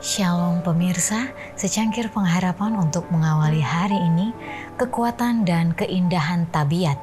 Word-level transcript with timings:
Shalom 0.00 0.64
pemirsa, 0.64 1.28
secangkir 1.60 2.08
pengharapan 2.08 2.72
untuk 2.72 3.12
mengawali 3.12 3.60
hari 3.60 4.00
ini, 4.00 4.32
kekuatan 4.80 5.44
dan 5.44 5.76
keindahan 5.76 6.48
tabiat. 6.48 6.96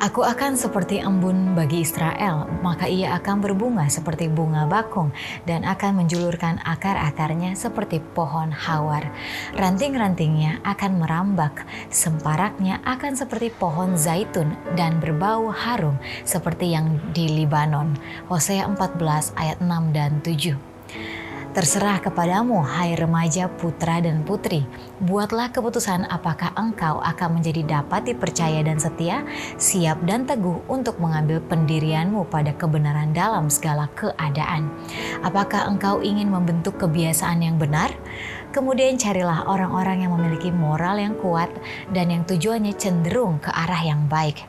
Aku 0.00 0.24
akan 0.24 0.56
seperti 0.56 1.04
embun 1.04 1.52
bagi 1.52 1.84
Israel, 1.84 2.48
maka 2.64 2.88
ia 2.88 3.12
akan 3.20 3.44
berbunga 3.44 3.84
seperti 3.92 4.32
bunga 4.32 4.64
bakung 4.64 5.12
dan 5.44 5.68
akan 5.68 6.00
menjulurkan 6.00 6.56
akar-akarnya 6.64 7.52
seperti 7.52 8.00
pohon 8.00 8.48
hawar. 8.48 9.12
Ranting-rantingnya 9.52 10.64
akan 10.64 10.96
merambak, 10.96 11.68
semparaknya 11.92 12.80
akan 12.88 13.12
seperti 13.12 13.52
pohon 13.52 13.92
zaitun 14.00 14.56
dan 14.72 15.04
berbau 15.04 15.52
harum 15.52 16.00
seperti 16.24 16.72
yang 16.72 16.96
di 17.12 17.28
Libanon. 17.28 17.92
Hosea 18.32 18.64
14 18.72 19.36
ayat 19.36 19.60
6 19.60 19.92
dan 19.92 20.24
7. 20.24 20.75
Terserah 21.56 22.04
kepadamu, 22.04 22.60
hai 22.60 22.92
remaja 23.00 23.48
putra 23.48 23.96
dan 24.04 24.20
putri. 24.28 24.68
Buatlah 25.00 25.48
keputusan 25.56 26.04
apakah 26.04 26.52
engkau 26.52 27.00
akan 27.00 27.40
menjadi 27.40 27.80
dapat 27.80 28.12
dipercaya 28.12 28.60
dan 28.60 28.76
setia, 28.76 29.24
siap 29.56 30.04
dan 30.04 30.28
teguh 30.28 30.60
untuk 30.68 31.00
mengambil 31.00 31.40
pendirianmu 31.40 32.28
pada 32.28 32.52
kebenaran 32.52 33.16
dalam 33.16 33.48
segala 33.48 33.88
keadaan. 33.96 34.68
Apakah 35.24 35.64
engkau 35.72 36.04
ingin 36.04 36.28
membentuk 36.28 36.76
kebiasaan 36.76 37.40
yang 37.40 37.56
benar? 37.56 37.88
Kemudian 38.52 39.00
carilah 39.00 39.48
orang-orang 39.48 40.04
yang 40.04 40.12
memiliki 40.12 40.52
moral 40.52 41.00
yang 41.00 41.16
kuat 41.16 41.48
dan 41.88 42.12
yang 42.12 42.28
tujuannya 42.28 42.76
cenderung 42.76 43.40
ke 43.40 43.48
arah 43.48 43.80
yang 43.80 44.04
baik 44.12 44.44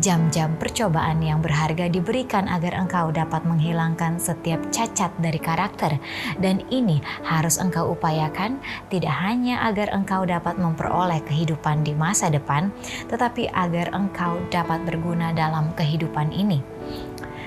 Jam-jam 0.00 0.56
percobaan 0.60 1.24
yang 1.24 1.40
berharga 1.40 1.88
diberikan 1.88 2.46
agar 2.46 2.76
engkau 2.76 3.08
dapat 3.10 3.42
menghilangkan 3.48 4.20
setiap 4.20 4.60
cacat 4.68 5.12
dari 5.20 5.40
karakter, 5.40 5.96
dan 6.40 6.60
ini 6.68 7.00
harus 7.24 7.56
engkau 7.56 7.96
upayakan 7.96 8.60
tidak 8.92 9.14
hanya 9.24 9.64
agar 9.64 9.92
engkau 9.92 10.28
dapat 10.28 10.60
memperoleh 10.60 11.24
kehidupan 11.24 11.82
di 11.82 11.96
masa 11.96 12.28
depan, 12.28 12.72
tetapi 13.08 13.48
agar 13.52 13.92
engkau 13.96 14.36
dapat 14.52 14.84
berguna 14.84 15.32
dalam 15.32 15.72
kehidupan 15.74 16.32
ini. 16.32 16.60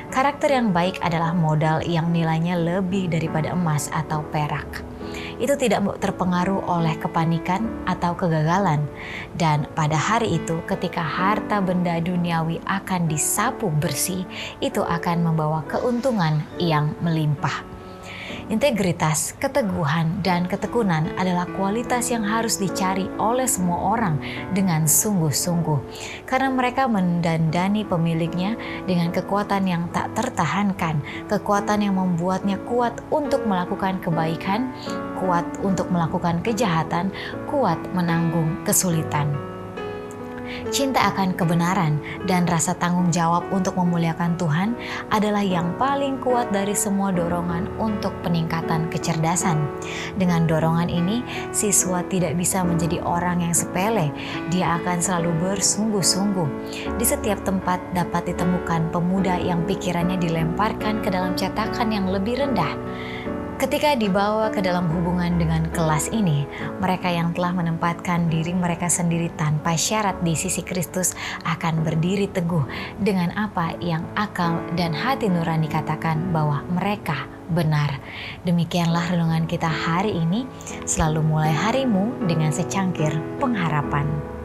Karakter 0.10 0.50
yang 0.50 0.74
baik 0.74 0.98
adalah 1.06 1.38
modal 1.38 1.86
yang 1.86 2.10
nilainya 2.10 2.58
lebih 2.58 3.14
daripada 3.14 3.54
emas 3.54 3.94
atau 3.94 4.26
perak 4.34 4.82
itu 5.40 5.56
tidak 5.56 5.82
terpengaruh 6.04 6.62
oleh 6.68 7.00
kepanikan 7.00 7.64
atau 7.88 8.14
kegagalan. 8.14 8.84
Dan 9.40 9.66
pada 9.74 9.96
hari 9.96 10.38
itu 10.38 10.60
ketika 10.68 11.02
harta 11.02 11.64
benda 11.64 11.98
duniawi 12.04 12.60
akan 12.68 13.08
disapu 13.08 13.72
bersih, 13.80 14.28
itu 14.60 14.84
akan 14.84 15.24
membawa 15.24 15.64
keuntungan 15.66 16.44
yang 16.60 16.92
melimpah. 17.00 17.79
Integritas, 18.50 19.38
keteguhan, 19.38 20.26
dan 20.26 20.50
ketekunan 20.50 21.14
adalah 21.22 21.46
kualitas 21.54 22.10
yang 22.10 22.26
harus 22.26 22.58
dicari 22.58 23.06
oleh 23.22 23.46
semua 23.46 23.94
orang 23.94 24.18
dengan 24.58 24.90
sungguh-sungguh, 24.90 25.78
karena 26.26 26.50
mereka 26.50 26.90
mendandani 26.90 27.86
pemiliknya 27.86 28.58
dengan 28.90 29.14
kekuatan 29.14 29.70
yang 29.70 29.86
tak 29.94 30.18
tertahankan, 30.18 30.98
kekuatan 31.30 31.86
yang 31.86 32.02
membuatnya 32.02 32.58
kuat 32.66 32.98
untuk 33.14 33.46
melakukan 33.46 34.02
kebaikan, 34.02 34.74
kuat 35.22 35.46
untuk 35.62 35.86
melakukan 35.94 36.42
kejahatan, 36.42 37.14
kuat 37.54 37.78
menanggung 37.94 38.66
kesulitan 38.66 39.49
cinta 40.70 41.08
akan 41.12 41.32
kebenaran, 41.34 41.98
dan 42.28 42.44
rasa 42.44 42.76
tanggung 42.76 43.08
jawab 43.10 43.48
untuk 43.50 43.80
memuliakan 43.80 44.36
Tuhan 44.36 44.76
adalah 45.10 45.42
yang 45.42 45.74
paling 45.80 46.20
kuat 46.20 46.52
dari 46.52 46.76
semua 46.76 47.16
dorongan 47.16 47.72
untuk 47.80 48.12
peningkatan 48.22 48.92
kecerdasan. 48.92 49.64
Dengan 50.20 50.44
dorongan 50.44 50.92
ini, 50.92 51.24
siswa 51.56 52.04
tidak 52.12 52.36
bisa 52.36 52.62
menjadi 52.68 53.00
orang 53.02 53.44
yang 53.44 53.56
sepele. 53.56 54.12
Dia 54.52 54.78
akan 54.84 55.00
selalu 55.00 55.32
bersungguh-sungguh. 55.40 56.50
Di 57.00 57.06
setiap 57.08 57.42
tempat 57.48 57.80
dapat 57.96 58.36
ditemukan 58.36 58.92
pemuda 58.92 59.40
yang 59.40 59.64
pikirannya 59.64 60.20
dilemparkan 60.20 61.00
ke 61.00 61.10
dalam 61.10 61.34
cetakan 61.40 61.90
yang 61.90 62.12
lebih 62.12 62.40
rendah 62.44 62.76
Ketika 63.60 63.92
dibawa 63.92 64.48
ke 64.56 64.64
dalam 64.64 64.88
hubungan 64.88 65.36
dengan 65.36 65.68
kelas 65.76 66.16
ini, 66.16 66.48
mereka 66.80 67.12
yang 67.12 67.36
telah 67.36 67.52
menempatkan 67.52 68.32
diri 68.32 68.56
mereka 68.56 68.88
sendiri 68.88 69.28
tanpa 69.36 69.76
syarat 69.76 70.16
di 70.24 70.32
sisi 70.32 70.64
Kristus 70.64 71.12
akan 71.44 71.84
berdiri 71.84 72.32
teguh 72.32 72.64
dengan 73.04 73.36
apa 73.36 73.76
yang 73.84 74.08
akal 74.16 74.64
dan 74.80 74.96
hati 74.96 75.28
nurani 75.28 75.68
katakan 75.68 76.32
bahwa 76.32 76.64
mereka 76.72 77.28
benar. 77.52 78.00
Demikianlah 78.48 79.12
renungan 79.12 79.44
kita 79.44 79.68
hari 79.68 80.16
ini. 80.16 80.48
Selalu 80.88 81.20
mulai 81.20 81.52
harimu 81.52 82.16
dengan 82.32 82.56
secangkir 82.56 83.12
pengharapan. 83.44 84.39